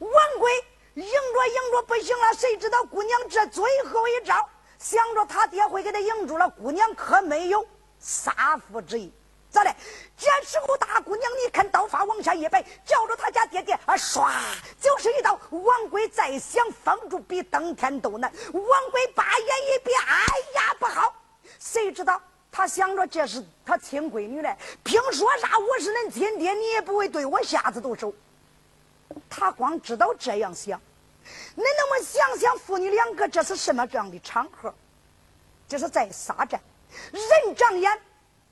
[0.00, 0.10] 王
[0.40, 0.50] 贵
[0.94, 7.66] 赢着赢着不行了，谁知道姑娘这最后一招，想着他爹会给他赢住了，姑娘可没有
[7.98, 9.12] 杀父之意。
[9.50, 9.74] 咋的？
[10.16, 14.32] 这时候大姑娘你看刀法往下一摆，叫着他家爹爹啊，唰
[14.80, 15.38] 就是一刀。
[15.50, 18.32] 王贵再想封住，比登天都难。
[18.52, 20.24] 王贵把眼一闭，哎
[20.54, 21.14] 呀，不好！
[21.58, 22.20] 谁知道？
[22.50, 28.12] 他想着这是他亲闺女嘞，凭说啥我是恁亲爹，你也不会对我下子动手。
[29.28, 30.78] 他光知道这样想，
[31.56, 34.72] 恁那么想想，父女两个这是什么这样的场合？
[35.68, 36.60] 这是在撒战，
[37.12, 38.00] 人长眼，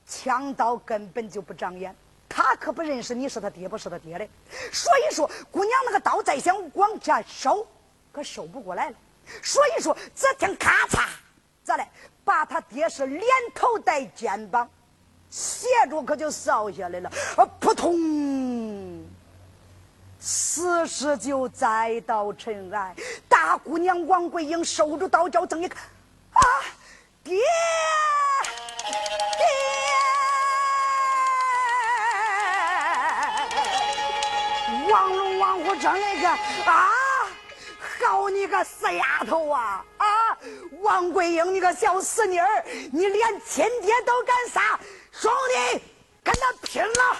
[0.07, 1.95] 枪刀根本就不长眼。
[2.29, 4.29] 他可不认识你是他爹不是他爹的，
[4.73, 7.67] 所以说姑娘那个刀再想往下收，
[8.13, 8.97] 可收不过来了。
[9.43, 11.09] 所以说这听咔嚓，
[11.65, 11.87] 咋嘞？
[12.25, 13.23] 把他爹是连
[13.55, 14.71] 头带肩膀，
[15.29, 17.93] 斜着可就扫下来了，啊，扑通！
[20.21, 22.95] 死尸就栽到尘埃。
[23.29, 25.83] 大姑娘王桂英收住刀鞘，睁一看，
[26.35, 26.43] 啊，
[27.25, 27.45] 爹，爹！
[34.93, 36.91] 王龙王虎睁一个，啊，
[37.99, 39.85] 好你个死丫头啊！
[40.83, 44.79] 王桂英，你个小死妮儿，你连亲爹都敢杀，
[45.12, 45.31] 兄
[45.75, 45.83] 弟，
[46.25, 47.16] 跟他拼了！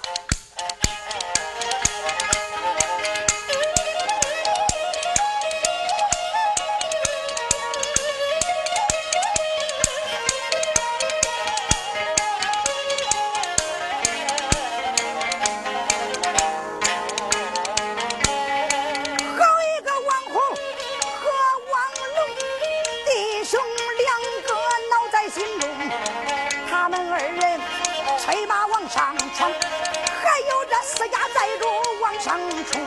[31.01, 31.65] 私家寨主
[32.03, 32.79] 往上冲，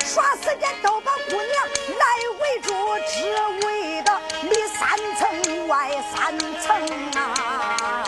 [0.00, 1.66] 耍时间都把姑娘
[1.98, 2.04] 来
[2.38, 2.68] 围住，
[3.08, 3.34] 只
[3.66, 4.12] 为的
[4.42, 4.78] 里三
[5.16, 6.76] 层外三层
[7.16, 8.04] 啊！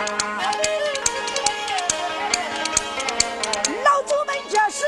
[3.83, 4.85] 老祖们这时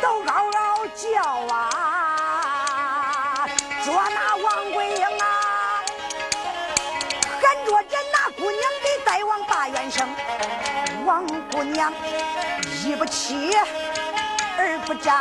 [0.00, 1.20] 都嗷嗷叫
[1.52, 3.48] 啊，
[3.84, 5.82] 捉拿王桂英啊，
[7.42, 10.08] 喊着这那姑娘给带往大院生。
[11.04, 11.92] 王姑娘
[12.94, 13.50] 一不起，
[14.56, 15.12] 二不战，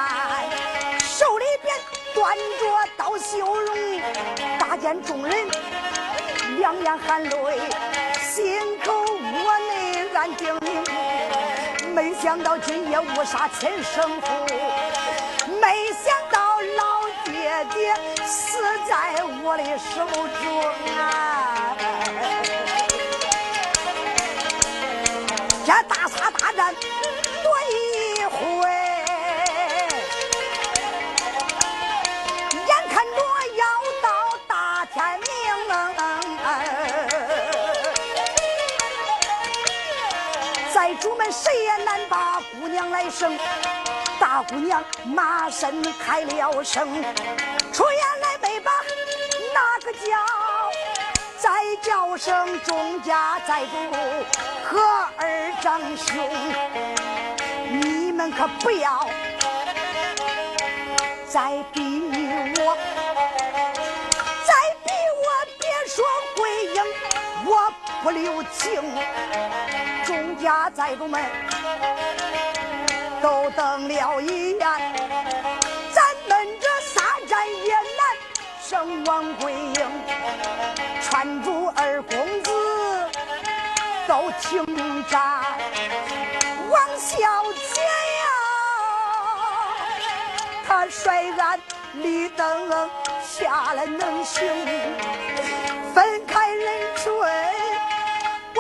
[1.00, 1.76] 手里边
[2.14, 3.76] 端着刀绣容，
[4.60, 5.36] 大见众人
[6.60, 7.62] 两眼含泪，
[8.22, 14.28] 心口窝内暗叮咛：没想到今夜误杀亲生父，
[15.60, 20.06] 没想到老爹爹死在我的手
[20.44, 20.62] 中
[21.00, 21.76] 啊！
[25.66, 26.76] 这大杀大战
[41.04, 43.38] 主们谁也难把姑娘来生。
[44.22, 46.88] 大姑娘马身开了声，
[47.74, 48.72] 出言来没把
[49.54, 50.18] 那个叫，
[51.38, 51.50] 再
[51.82, 53.92] 叫声钟家寨主。
[54.64, 54.80] 和
[55.18, 56.16] 二长兄，
[57.70, 59.06] 你们可不要
[61.28, 62.02] 再逼
[62.60, 62.78] 我，
[64.46, 64.54] 再
[64.86, 65.26] 逼我，
[65.60, 66.06] 别说
[66.38, 66.82] 回应，
[67.46, 68.82] 我不留情。
[70.44, 71.24] 家寨主们
[73.22, 74.60] 都瞪了一眼，
[75.94, 78.18] 咱们这三战也难
[78.62, 79.90] 胜王桂英，
[81.02, 82.52] 传主二公子。
[84.06, 84.66] 都听
[85.06, 85.18] 着，
[86.70, 87.16] 王小
[87.74, 87.82] 姐
[88.20, 88.28] 呀，
[90.68, 91.58] 他率俺
[91.94, 92.90] 绿灯
[93.24, 94.46] 下来能行，
[95.96, 97.14] 分开人追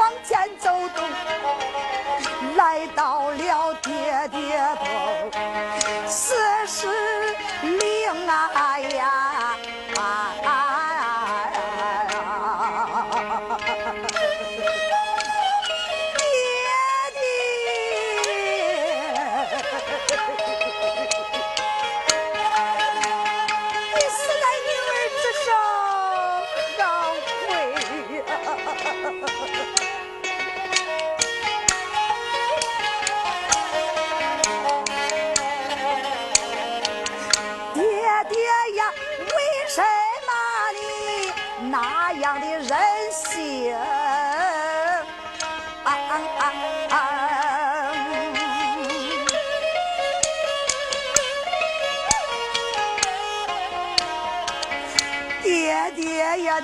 [0.03, 1.01] 往前走走，
[2.57, 5.31] 来到了爹爹头，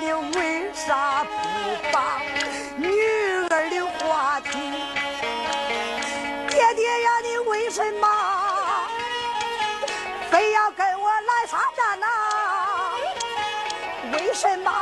[0.00, 1.28] 你为啥不
[1.92, 2.22] 把
[2.74, 2.88] 女
[3.50, 4.50] 儿的话听？
[6.48, 8.08] 爹爹呀，你为什么
[10.30, 12.06] 非要跟我来杀战呐？
[14.14, 14.72] 为什么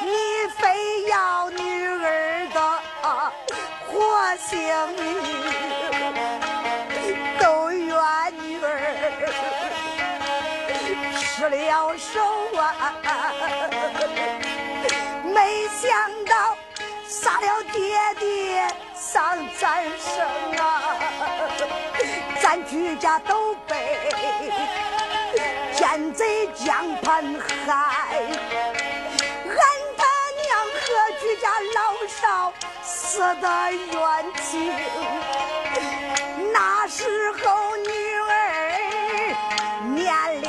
[0.00, 0.08] 你
[0.56, 2.58] 非要女儿的
[3.86, 4.56] 活性
[4.96, 5.51] 命？
[15.82, 15.90] 想
[16.26, 16.56] 到
[17.08, 18.64] 杀了爹爹
[18.94, 20.24] 丧咱生
[20.64, 20.94] 啊！
[22.40, 23.98] 咱居家都被
[25.72, 27.34] 奸贼将盘
[27.66, 27.74] 害，
[29.44, 29.58] 俺
[29.98, 30.06] 他
[30.38, 30.46] 娘
[30.78, 30.86] 和
[31.20, 32.52] 居家老少
[32.84, 34.00] 死的冤
[34.40, 34.72] 情，
[36.52, 38.30] 那时候女儿。
[39.96, 40.48] 年龄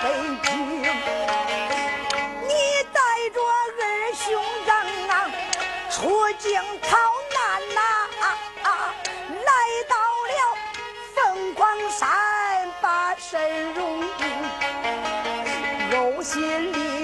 [0.00, 0.04] 北
[0.44, 0.80] 京，
[2.46, 2.52] 你
[2.92, 3.00] 带
[3.34, 3.36] 着
[3.78, 3.82] 二
[4.14, 4.22] 兄
[4.64, 4.70] 长
[5.08, 5.12] 啊
[5.90, 6.46] 出京
[6.82, 6.96] 逃
[7.34, 7.38] 难
[7.74, 7.78] 呐，
[9.32, 9.50] 来
[9.88, 9.94] 到
[10.28, 10.38] 了
[11.14, 11.16] 凤
[11.56, 11.58] 凰
[11.90, 11.98] 山
[12.80, 12.86] 把
[13.16, 13.78] 身容，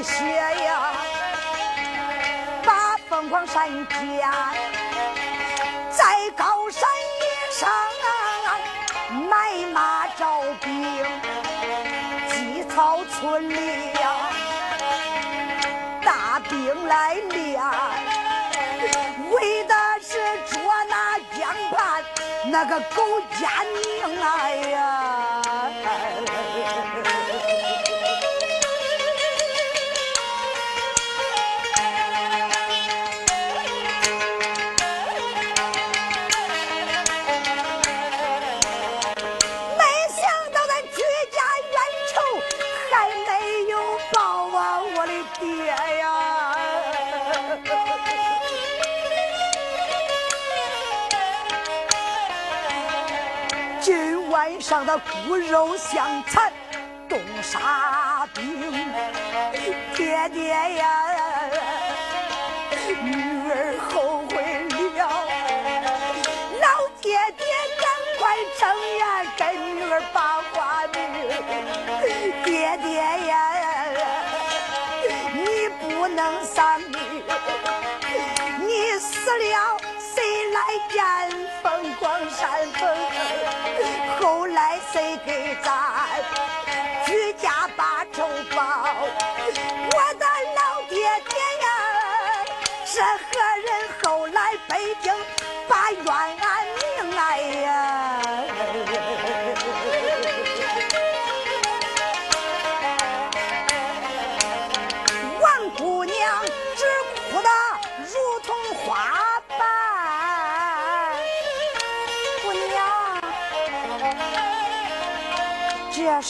[0.04, 0.14] 且
[0.64, 0.92] 呀，
[2.64, 3.92] 把凤凰山家
[22.66, 23.46] 那个狗奸
[24.00, 25.23] 佞哎呀！
[54.66, 56.50] 上的骨肉相残，
[57.06, 58.72] 冻杀兵，
[59.94, 60.86] 爹爹呀，
[84.94, 85.72] 谁给咱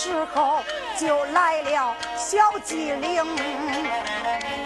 [0.05, 0.63] 时候
[0.99, 3.25] 就来了小机灵，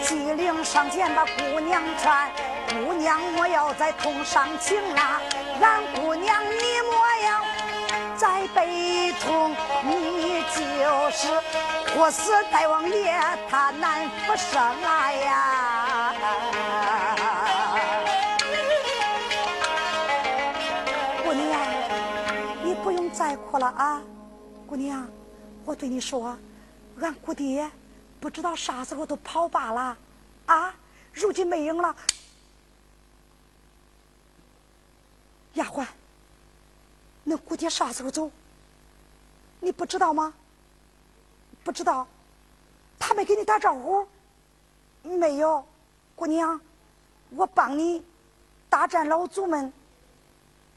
[0.03, 2.13] 机灵上前把姑娘劝
[2.85, 5.21] ：“姑娘莫要再痛伤情啊，
[5.63, 6.93] 俺姑娘你莫
[7.25, 7.41] 要
[8.17, 10.59] 再悲痛，你就
[11.13, 11.29] 是
[11.95, 13.17] 活死大王爷
[13.49, 16.15] 他难复生啊呀！”
[21.25, 21.61] 姑娘，
[22.65, 24.03] 你不用再哭了啊。
[24.67, 25.09] 姑娘，
[25.69, 26.35] 我对你说，
[26.99, 27.71] 俺姑爹
[28.19, 29.95] 不知道啥时候都跑罢了，
[30.47, 30.75] 啊，
[31.13, 31.95] 如今没影了。
[35.53, 35.87] 丫鬟，
[37.27, 38.31] 恁姑爹啥时候走？
[39.61, 40.33] 你不知道吗？
[41.63, 42.09] 不知道，
[42.99, 44.09] 他没给你打招呼？
[45.03, 45.63] 没有，
[46.17, 46.59] 姑娘，
[47.29, 48.03] 我帮你
[48.71, 49.71] 大战老祖们，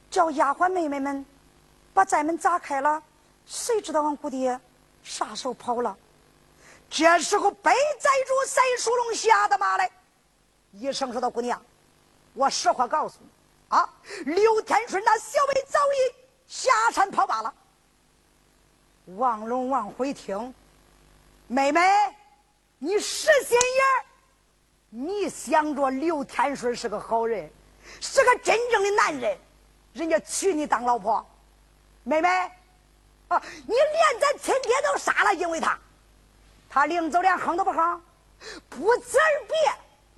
[0.09, 1.25] 叫丫鬟妹妹们
[1.93, 3.01] 把寨门砸开了。
[3.45, 4.59] 谁知道俺姑爹
[5.03, 5.97] 啥时候跑了？
[6.89, 9.89] 这时候被宰主赛书龙吓得嘛来，
[10.73, 11.61] 一声说道：“姑娘，
[12.33, 13.29] 我实话告诉你
[13.69, 13.89] 啊，
[14.25, 16.15] 刘天顺那小辈早已
[16.47, 17.53] 下山跑罢了。”
[19.15, 20.53] 王龙王辉听，
[21.47, 21.81] 妹妹，
[22.77, 24.05] 你实心眼
[24.89, 27.49] 你想着刘天顺是个好人，
[28.01, 29.37] 是个真正的男人，
[29.93, 31.25] 人家娶你当老婆，
[32.03, 32.51] 妹妹。
[33.67, 35.77] 你连咱亲爹都杀了，因为他，
[36.69, 38.01] 他临走连哼都不哼，
[38.69, 39.55] 不辞而别，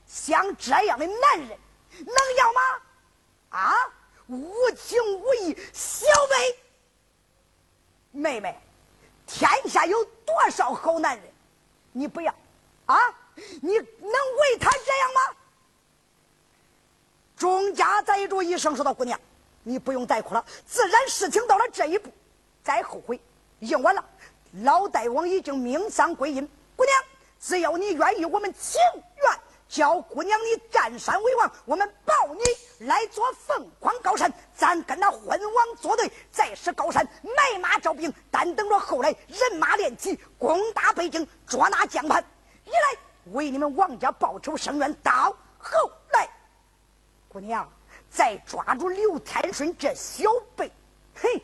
[0.08, 1.50] 像这样的男人
[1.90, 2.62] 能要吗？
[3.50, 3.74] 啊，
[4.28, 6.60] 无情无义，小辈，
[8.12, 8.58] 妹妹，
[9.28, 11.26] 天下有多少好男人，
[11.92, 12.34] 你不要
[12.86, 12.98] 啊？
[13.62, 15.36] 你能为他这样吗？
[17.36, 19.20] 钟家宰主一声说道：“姑娘，
[19.64, 22.12] 你不用再哭了，自然事情到了这一步。”
[22.64, 23.20] 再后悔，
[23.60, 24.04] 用完了。
[24.64, 26.48] 老大王已经命丧归阴。
[26.76, 26.96] 姑娘，
[27.40, 34.32] 只要你愿意，我们情愿叫姑娘你占山为王，我们保你来做凤凰高山。
[34.56, 42.24] 咱跟那昏王作对，再使高山买马招兵，但等着后来人马练起，攻打北京，捉拿江盘，
[42.66, 43.00] 一来
[43.34, 46.30] 为你们王家报仇伸冤，到后来，
[47.28, 47.68] 姑娘
[48.10, 50.72] 再抓住刘天顺这小辈，
[51.16, 51.42] 嘿。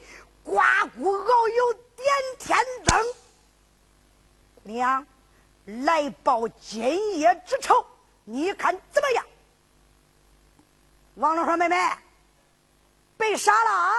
[0.50, 2.08] 刮骨熬油点
[2.39, 3.06] 天灯，
[4.64, 5.06] 娘
[5.86, 7.86] 来报今夜之仇，
[8.24, 9.24] 你看怎么样？
[11.18, 11.76] 王龙说：“妹妹，
[13.16, 13.93] 被杀了啊！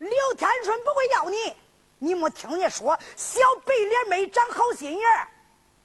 [0.00, 1.56] 刘天顺不会要你，
[1.98, 5.28] 你没听人家说小白脸没长好心眼？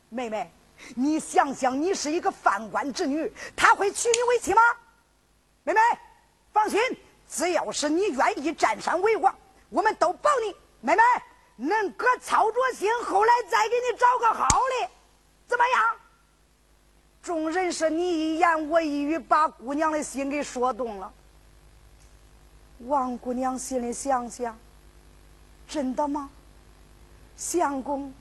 [0.10, 0.52] 妹妹，
[0.94, 4.62] 你想想，你是一个犯官之女，他会娶你为妻吗？
[5.64, 5.80] 妹妹，
[6.52, 6.82] 放心，
[7.30, 9.34] 只要是你愿意占山为王。”
[9.70, 11.02] 我们都保你，妹妹，
[11.60, 14.90] 恁哥操着心，后来再给你找个好的，
[15.48, 15.96] 怎么样？
[17.22, 21.14] 众人是你一言我一语，把姑娘的心给说动了。
[22.88, 24.58] 王姑娘心里想想：
[25.68, 26.30] 真的吗？
[27.36, 28.12] 相公，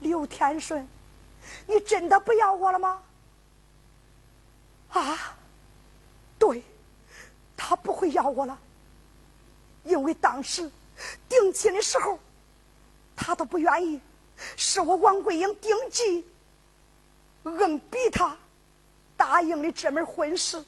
[0.00, 0.86] 刘天顺，
[1.66, 3.02] 你真的不要我了吗？
[4.90, 5.36] 啊，
[6.38, 6.62] 对，
[7.56, 8.56] 他不会要我了，
[9.84, 10.70] 因为当时
[11.28, 12.18] 定亲的时候，
[13.14, 14.00] 他都不愿意，
[14.56, 16.26] 是我王桂英定计。
[17.44, 18.36] 硬逼他
[19.16, 20.64] 答应了这门婚事。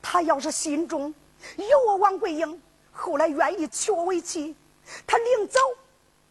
[0.00, 1.12] 他要是心中
[1.56, 2.62] 有我王桂英，
[2.92, 4.54] 后来愿意娶我为妻，
[5.06, 5.58] 他临走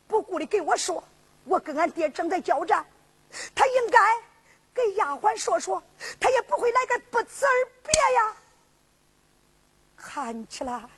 [0.08, 1.04] 不顾的给我说
[1.44, 2.86] ：“我跟俺爹正在交战。”
[3.54, 4.00] 他应该
[4.74, 5.84] 给丫鬟说说，
[6.20, 8.36] 他也不会来个不辞而别呀。
[9.98, 10.90] 看起来，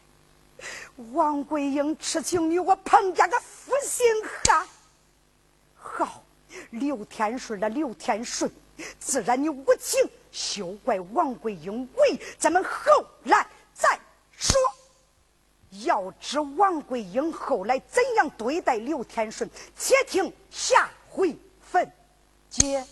[1.14, 4.06] 王桂英痴情女，我彭家个负心
[4.44, 4.68] 汉。
[5.76, 6.24] 好。
[6.72, 8.52] 刘天顺的刘天顺，
[9.00, 12.20] 自然你无情，休怪王桂英为。
[12.38, 13.98] 咱们后来再
[14.32, 14.58] 说。
[15.86, 21.90] 要知王桂英后来怎样对待刘天顺，且听下回分
[22.50, 22.86] 解。